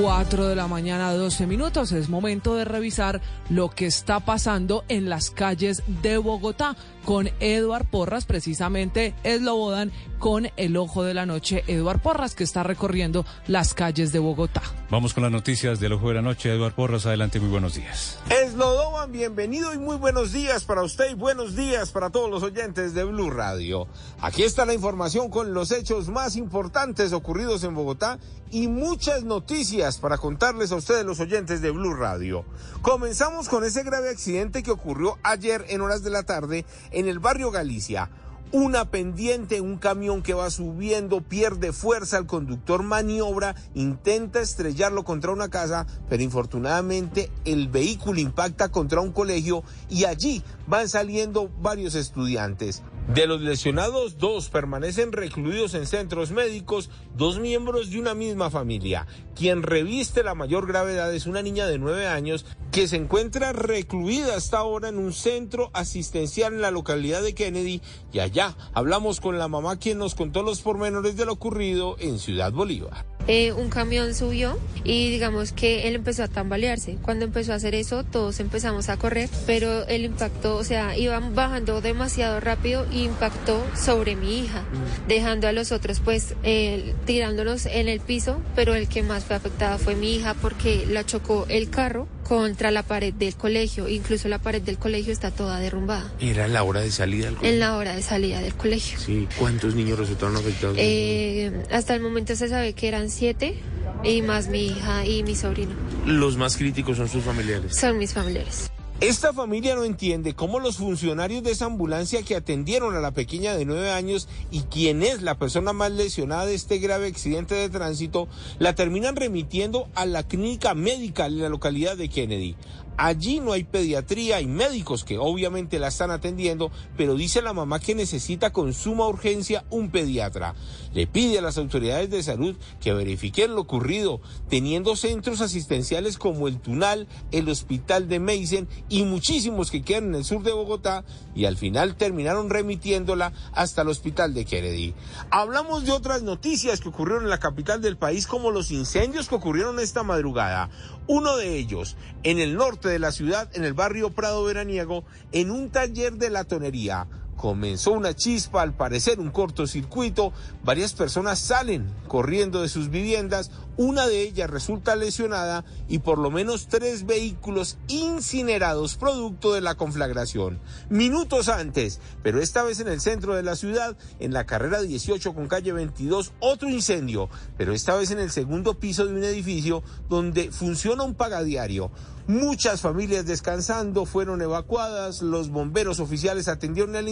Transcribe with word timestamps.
4 0.00 0.48
de 0.48 0.56
la 0.56 0.66
mañana, 0.66 1.12
12 1.12 1.46
minutos. 1.46 1.92
Es 1.92 2.08
momento 2.08 2.54
de 2.54 2.64
revisar 2.64 3.20
lo 3.48 3.70
que 3.70 3.86
está 3.86 4.20
pasando 4.20 4.84
en 4.88 5.08
las 5.08 5.30
calles 5.30 5.82
de 6.02 6.18
Bogotá 6.18 6.76
con 7.04 7.28
Eduard 7.38 7.86
Porras. 7.86 8.24
Precisamente 8.24 9.14
es 9.22 9.42
Lobodan 9.42 9.92
con 10.18 10.48
el 10.56 10.76
ojo 10.76 11.04
de 11.04 11.14
la 11.14 11.26
noche. 11.26 11.64
Eduard 11.66 12.00
Porras 12.00 12.34
que 12.34 12.44
está 12.44 12.62
recorriendo 12.62 13.24
las 13.46 13.74
calles 13.74 14.10
de 14.10 14.18
Bogotá. 14.18 14.62
Vamos 14.90 15.14
con 15.14 15.22
las 15.22 15.32
noticias 15.32 15.80
del 15.80 15.92
ojo 15.92 16.08
de 16.08 16.14
la 16.14 16.22
noche. 16.22 16.52
Eduard 16.52 16.74
Porras, 16.74 17.06
adelante, 17.06 17.38
muy 17.38 17.50
buenos 17.50 17.74
días. 17.74 18.18
Eslodoban, 18.30 19.12
bienvenido 19.12 19.74
y 19.74 19.78
muy 19.78 19.96
buenos 19.96 20.32
días 20.32 20.64
para 20.64 20.82
usted 20.82 21.10
y 21.10 21.14
buenos 21.14 21.54
días 21.56 21.90
para 21.90 22.10
todos 22.10 22.30
los 22.30 22.42
oyentes 22.42 22.94
de 22.94 23.04
Blue 23.04 23.30
Radio. 23.30 23.86
Aquí 24.20 24.42
está 24.42 24.64
la 24.64 24.74
información 24.74 25.30
con 25.30 25.54
los 25.54 25.70
hechos 25.70 26.08
más 26.08 26.36
importantes 26.36 27.12
ocurridos 27.12 27.62
en 27.64 27.74
Bogotá 27.74 28.18
y 28.50 28.68
muchas 28.68 29.24
noticias 29.24 29.83
para 29.92 30.16
contarles 30.16 30.72
a 30.72 30.76
ustedes 30.76 31.04
los 31.04 31.20
oyentes 31.20 31.60
de 31.60 31.70
Blue 31.70 31.92
Radio. 31.92 32.46
Comenzamos 32.80 33.50
con 33.50 33.64
ese 33.64 33.82
grave 33.82 34.08
accidente 34.08 34.62
que 34.62 34.70
ocurrió 34.70 35.18
ayer 35.22 35.66
en 35.68 35.82
horas 35.82 36.02
de 36.02 36.08
la 36.08 36.22
tarde 36.22 36.64
en 36.90 37.06
el 37.06 37.18
barrio 37.18 37.50
Galicia. 37.50 38.08
Una 38.50 38.86
pendiente, 38.86 39.60
un 39.60 39.76
camión 39.76 40.22
que 40.22 40.32
va 40.32 40.48
subiendo, 40.48 41.20
pierde 41.20 41.74
fuerza, 41.74 42.16
el 42.16 42.24
conductor 42.24 42.82
maniobra, 42.82 43.56
intenta 43.74 44.40
estrellarlo 44.40 45.04
contra 45.04 45.32
una 45.32 45.50
casa, 45.50 45.86
pero 46.08 46.22
infortunadamente 46.22 47.30
el 47.44 47.68
vehículo 47.68 48.20
impacta 48.20 48.70
contra 48.70 49.02
un 49.02 49.12
colegio 49.12 49.64
y 49.90 50.06
allí 50.06 50.42
van 50.66 50.88
saliendo 50.88 51.50
varios 51.60 51.94
estudiantes. 51.94 52.82
De 53.08 53.26
los 53.26 53.42
lesionados, 53.42 54.16
dos 54.16 54.48
permanecen 54.48 55.12
recluidos 55.12 55.74
en 55.74 55.86
centros 55.86 56.30
médicos, 56.30 56.88
dos 57.14 57.38
miembros 57.38 57.90
de 57.90 58.00
una 58.00 58.14
misma 58.14 58.48
familia. 58.48 59.06
Quien 59.36 59.62
reviste 59.62 60.22
la 60.22 60.34
mayor 60.34 60.66
gravedad 60.66 61.14
es 61.14 61.26
una 61.26 61.42
niña 61.42 61.66
de 61.66 61.78
nueve 61.78 62.06
años 62.06 62.46
que 62.72 62.88
se 62.88 62.96
encuentra 62.96 63.52
recluida 63.52 64.34
hasta 64.34 64.56
ahora 64.56 64.88
en 64.88 64.98
un 64.98 65.12
centro 65.12 65.70
asistencial 65.74 66.54
en 66.54 66.62
la 66.62 66.70
localidad 66.70 67.22
de 67.22 67.34
Kennedy 67.34 67.82
y 68.10 68.20
allá 68.20 68.56
hablamos 68.72 69.20
con 69.20 69.38
la 69.38 69.48
mamá 69.48 69.78
quien 69.78 69.98
nos 69.98 70.14
contó 70.14 70.42
los 70.42 70.62
pormenores 70.62 71.14
de 71.16 71.26
lo 71.26 71.34
ocurrido 71.34 71.96
en 71.98 72.18
Ciudad 72.18 72.52
Bolívar. 72.52 73.13
Eh, 73.26 73.52
un 73.52 73.70
camión 73.70 74.14
subió 74.14 74.58
y 74.84 75.10
digamos 75.10 75.52
que 75.52 75.88
él 75.88 75.94
empezó 75.94 76.24
a 76.24 76.28
tambalearse. 76.28 76.98
Cuando 77.02 77.24
empezó 77.24 77.52
a 77.52 77.56
hacer 77.56 77.74
eso, 77.74 78.04
todos 78.04 78.38
empezamos 78.40 78.88
a 78.88 78.96
correr, 78.98 79.30
pero 79.46 79.86
el 79.86 80.04
impacto, 80.04 80.56
o 80.56 80.64
sea, 80.64 80.96
iban 80.96 81.34
bajando 81.34 81.80
demasiado 81.80 82.40
rápido 82.40 82.86
y 82.92 83.04
impactó 83.04 83.64
sobre 83.74 84.14
mi 84.14 84.40
hija, 84.40 84.62
dejando 85.08 85.48
a 85.48 85.52
los 85.52 85.72
otros 85.72 86.00
pues 86.00 86.34
eh, 86.42 86.94
tirándonos 87.06 87.66
en 87.66 87.88
el 87.88 88.00
piso, 88.00 88.40
pero 88.54 88.74
el 88.74 88.88
que 88.88 89.02
más 89.02 89.24
fue 89.24 89.36
afectado 89.36 89.78
fue 89.78 89.94
mi 89.94 90.16
hija 90.16 90.34
porque 90.34 90.86
la 90.86 91.04
chocó 91.04 91.46
el 91.48 91.70
carro 91.70 92.06
contra 92.24 92.70
la 92.70 92.82
pared 92.82 93.12
del 93.14 93.36
colegio. 93.36 93.88
Incluso 93.88 94.28
la 94.28 94.38
pared 94.38 94.62
del 94.62 94.78
colegio 94.78 95.12
está 95.12 95.30
toda 95.30 95.60
derrumbada. 95.60 96.12
¿Era 96.20 96.48
la 96.48 96.62
hora 96.62 96.80
de 96.80 96.90
salida 96.90 97.26
del 97.26 97.36
colegio? 97.36 97.54
En 97.54 97.60
la 97.60 97.76
hora 97.76 97.94
de 97.94 98.02
salida 98.02 98.40
del 98.40 98.54
colegio. 98.54 98.98
Sí. 98.98 99.28
¿Cuántos 99.38 99.74
niños 99.74 99.98
resultaron 99.98 100.36
afectados? 100.36 100.76
Eh, 100.78 101.52
hasta 101.70 101.94
el 101.94 102.00
momento 102.00 102.34
se 102.34 102.48
sabe 102.48 102.72
que 102.72 102.88
eran 102.88 103.10
siete 103.14 103.54
y 104.02 104.22
más 104.22 104.48
mi 104.48 104.66
hija 104.66 105.06
y 105.06 105.22
mi 105.22 105.34
sobrino. 105.34 105.72
¿Los 106.06 106.36
más 106.36 106.56
críticos 106.56 106.98
son 106.98 107.08
sus 107.08 107.24
familiares? 107.24 107.76
Son 107.76 107.96
mis 107.96 108.12
familiares. 108.12 108.70
Esta 109.00 109.32
familia 109.32 109.74
no 109.74 109.84
entiende 109.84 110.34
cómo 110.34 110.60
los 110.60 110.76
funcionarios 110.76 111.42
de 111.42 111.50
esa 111.50 111.66
ambulancia 111.66 112.22
que 112.22 112.36
atendieron 112.36 112.94
a 112.94 113.00
la 113.00 113.10
pequeña 113.10 113.54
de 113.54 113.64
nueve 113.64 113.90
años 113.90 114.28
y 114.52 114.60
quien 114.60 115.02
es 115.02 115.20
la 115.20 115.34
persona 115.34 115.72
más 115.72 115.90
lesionada 115.90 116.46
de 116.46 116.54
este 116.54 116.78
grave 116.78 117.08
accidente 117.08 117.56
de 117.56 117.68
tránsito, 117.68 118.28
la 118.60 118.74
terminan 118.76 119.16
remitiendo 119.16 119.88
a 119.96 120.06
la 120.06 120.22
clínica 120.22 120.74
médica 120.74 121.26
en 121.26 121.40
la 121.40 121.48
localidad 121.48 121.96
de 121.96 122.08
Kennedy. 122.08 122.54
Allí 122.96 123.40
no 123.40 123.52
hay 123.52 123.64
pediatría 123.64 124.40
y 124.40 124.46
médicos 124.46 125.02
que 125.02 125.18
obviamente 125.18 125.78
la 125.78 125.88
están 125.88 126.12
atendiendo, 126.12 126.70
pero 126.96 127.16
dice 127.16 127.42
la 127.42 127.52
mamá 127.52 127.80
que 127.80 127.94
necesita 127.94 128.52
con 128.52 128.72
suma 128.72 129.08
urgencia 129.08 129.64
un 129.70 129.90
pediatra. 129.90 130.54
Le 130.92 131.08
pide 131.08 131.38
a 131.40 131.42
las 131.42 131.58
autoridades 131.58 132.08
de 132.10 132.22
salud 132.22 132.56
que 132.80 132.92
verifiquen 132.92 133.54
lo 133.54 133.62
ocurrido, 133.62 134.20
teniendo 134.48 134.94
centros 134.94 135.40
asistenciales 135.40 136.18
como 136.18 136.46
el 136.46 136.60
Tunal, 136.60 137.08
el 137.32 137.48
Hospital 137.48 138.08
de 138.08 138.20
Meisen 138.20 138.68
y 138.88 139.02
muchísimos 139.02 139.72
que 139.72 139.82
quedan 139.82 140.04
en 140.04 140.14
el 140.16 140.24
sur 140.24 140.44
de 140.44 140.52
Bogotá 140.52 141.04
y 141.34 141.46
al 141.46 141.56
final 141.56 141.96
terminaron 141.96 142.48
remitiéndola 142.48 143.32
hasta 143.52 143.82
el 143.82 143.88
Hospital 143.88 144.34
de 144.34 144.44
Kennedy. 144.44 144.94
Hablamos 145.30 145.84
de 145.84 145.92
otras 145.92 146.22
noticias 146.22 146.80
que 146.80 146.90
ocurrieron 146.90 147.24
en 147.24 147.30
la 147.30 147.40
capital 147.40 147.82
del 147.82 147.96
país 147.96 148.28
como 148.28 148.52
los 148.52 148.70
incendios 148.70 149.28
que 149.28 149.34
ocurrieron 149.34 149.80
esta 149.80 150.04
madrugada. 150.04 150.70
Uno 151.06 151.36
de 151.36 151.58
ellos 151.58 151.96
en 152.22 152.38
el 152.38 152.54
norte 152.54 152.83
de 152.88 152.98
la 152.98 153.12
ciudad, 153.12 153.50
en 153.54 153.64
el 153.64 153.74
barrio 153.74 154.10
Prado 154.10 154.44
Veraniego, 154.44 155.04
en 155.32 155.50
un 155.50 155.70
taller 155.70 156.14
de 156.14 156.30
latonería. 156.30 157.06
Comenzó 157.36 157.92
una 157.92 158.14
chispa, 158.14 158.62
al 158.62 158.74
parecer 158.74 159.20
un 159.20 159.30
cortocircuito, 159.30 160.32
varias 160.62 160.92
personas 160.94 161.38
salen 161.38 161.92
corriendo 162.08 162.62
de 162.62 162.68
sus 162.68 162.90
viviendas, 162.90 163.50
una 163.76 164.06
de 164.06 164.22
ellas 164.22 164.48
resulta 164.48 164.94
lesionada 164.94 165.64
y 165.88 165.98
por 165.98 166.18
lo 166.18 166.30
menos 166.30 166.68
tres 166.68 167.06
vehículos 167.06 167.76
incinerados 167.88 168.94
producto 168.96 169.52
de 169.52 169.60
la 169.60 169.74
conflagración. 169.74 170.60
Minutos 170.90 171.48
antes, 171.48 172.00
pero 172.22 172.40
esta 172.40 172.62
vez 172.62 172.80
en 172.80 172.88
el 172.88 173.00
centro 173.00 173.34
de 173.34 173.42
la 173.42 173.56
ciudad, 173.56 173.96
en 174.20 174.32
la 174.32 174.46
carrera 174.46 174.80
18 174.80 175.34
con 175.34 175.48
calle 175.48 175.72
22, 175.72 176.32
otro 176.40 176.68
incendio, 176.68 177.28
pero 177.56 177.72
esta 177.72 177.96
vez 177.96 178.10
en 178.10 178.20
el 178.20 178.30
segundo 178.30 178.78
piso 178.78 179.06
de 179.06 179.14
un 179.14 179.24
edificio 179.24 179.82
donde 180.08 180.50
funciona 180.52 181.02
un 181.02 181.14
pagadiario. 181.14 181.90
Muchas 182.26 182.80
familias 182.80 183.26
descansando 183.26 184.06
fueron 184.06 184.40
evacuadas, 184.40 185.20
los 185.20 185.50
bomberos 185.50 186.00
oficiales 186.00 186.48
atendieron 186.48 186.96
el 186.96 187.08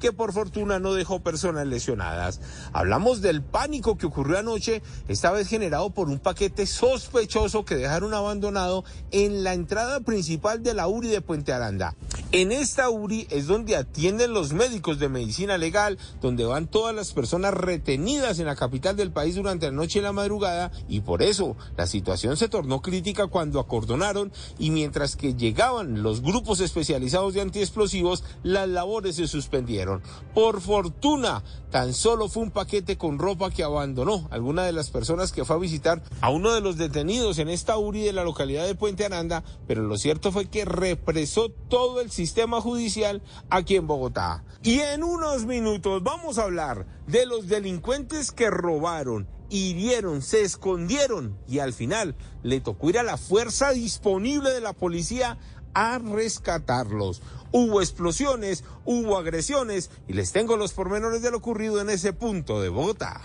que 0.00 0.12
por 0.12 0.32
fortuna 0.32 0.78
no 0.78 0.94
dejó 0.94 1.20
personas 1.20 1.66
lesionadas. 1.66 2.40
Hablamos 2.72 3.20
del 3.20 3.42
pánico 3.42 3.98
que 3.98 4.06
ocurrió 4.06 4.38
anoche, 4.38 4.82
esta 5.08 5.32
vez 5.32 5.48
generado 5.48 5.90
por 5.90 6.08
un 6.08 6.18
paquete 6.18 6.66
sospechoso 6.66 7.64
que 7.64 7.74
dejaron 7.74 8.14
abandonado 8.14 8.84
en 9.10 9.42
la 9.42 9.54
entrada 9.54 10.00
principal 10.00 10.62
de 10.62 10.74
la 10.74 10.86
URI 10.86 11.08
de 11.08 11.20
Puente 11.20 11.52
Aranda. 11.52 11.94
En 12.38 12.52
esta 12.52 12.90
URI 12.90 13.26
es 13.30 13.46
donde 13.46 13.76
atienden 13.76 14.34
los 14.34 14.52
médicos 14.52 14.98
de 14.98 15.08
medicina 15.08 15.56
legal, 15.56 15.96
donde 16.20 16.44
van 16.44 16.66
todas 16.66 16.94
las 16.94 17.14
personas 17.14 17.54
retenidas 17.54 18.38
en 18.38 18.44
la 18.44 18.56
capital 18.56 18.94
del 18.94 19.10
país 19.10 19.36
durante 19.36 19.64
la 19.64 19.72
noche 19.72 20.00
y 20.00 20.02
la 20.02 20.12
madrugada, 20.12 20.70
y 20.86 21.00
por 21.00 21.22
eso 21.22 21.56
la 21.78 21.86
situación 21.86 22.36
se 22.36 22.50
tornó 22.50 22.82
crítica 22.82 23.28
cuando 23.28 23.58
acordonaron 23.58 24.32
y 24.58 24.70
mientras 24.70 25.16
que 25.16 25.32
llegaban 25.32 26.02
los 26.02 26.20
grupos 26.20 26.60
especializados 26.60 27.32
de 27.32 27.40
antiexplosivos, 27.40 28.22
las 28.42 28.68
labores 28.68 29.16
se 29.16 29.28
suspendieron. 29.28 30.02
Por 30.34 30.60
fortuna, 30.60 31.42
tan 31.70 31.94
solo 31.94 32.28
fue 32.28 32.42
un 32.42 32.50
paquete 32.50 32.98
con 32.98 33.18
ropa 33.18 33.50
que 33.50 33.64
abandonó 33.64 34.28
alguna 34.30 34.64
de 34.64 34.72
las 34.72 34.90
personas 34.90 35.32
que 35.32 35.46
fue 35.46 35.56
a 35.56 35.58
visitar 35.58 36.02
a 36.20 36.28
uno 36.28 36.52
de 36.52 36.60
los 36.60 36.76
detenidos 36.76 37.38
en 37.38 37.48
esta 37.48 37.78
URI 37.78 38.02
de 38.02 38.12
la 38.12 38.24
localidad 38.24 38.66
de 38.66 38.74
Puente 38.74 39.06
Aranda, 39.06 39.42
pero 39.66 39.82
lo 39.84 39.96
cierto 39.96 40.32
fue 40.32 40.50
que 40.50 40.66
represó 40.66 41.48
todo 41.70 42.02
el 42.02 42.10
sistema 42.26 42.60
judicial 42.60 43.22
aquí 43.50 43.76
en 43.76 43.86
Bogotá. 43.86 44.42
Y 44.64 44.80
en 44.80 45.04
unos 45.04 45.46
minutos 45.46 46.02
vamos 46.02 46.38
a 46.38 46.42
hablar 46.42 46.84
de 47.06 47.24
los 47.24 47.46
delincuentes 47.46 48.32
que 48.32 48.50
robaron, 48.50 49.28
hirieron, 49.48 50.22
se 50.22 50.42
escondieron 50.42 51.38
y 51.46 51.60
al 51.60 51.72
final 51.72 52.16
le 52.42 52.60
tocó 52.60 52.90
ir 52.90 52.98
a 52.98 53.04
la 53.04 53.16
fuerza 53.16 53.70
disponible 53.70 54.50
de 54.50 54.60
la 54.60 54.72
policía 54.72 55.38
a 55.72 55.98
rescatarlos. 56.00 57.22
Hubo 57.52 57.80
explosiones, 57.80 58.64
hubo 58.84 59.16
agresiones 59.18 59.92
y 60.08 60.14
les 60.14 60.32
tengo 60.32 60.56
los 60.56 60.72
pormenores 60.72 61.22
de 61.22 61.30
lo 61.30 61.36
ocurrido 61.36 61.80
en 61.80 61.90
ese 61.90 62.12
punto 62.12 62.60
de 62.60 62.70
Bogotá. 62.70 63.20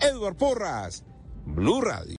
Edward 0.00 0.36
Porras, 0.36 1.04
Blue 1.44 1.82
Radio. 1.82 2.14